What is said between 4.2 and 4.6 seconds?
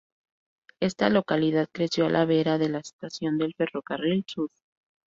Sud.